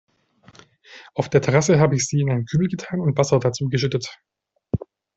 [1.13, 4.17] Auf der Terrasse hab ich sie in einen Kübel getan und Wasser dazu geschüttet.